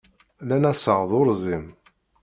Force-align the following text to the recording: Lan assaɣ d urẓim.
Lan 0.47 0.63
assaɣ 0.71 1.01
d 1.09 1.11
urẓim. 1.19 1.65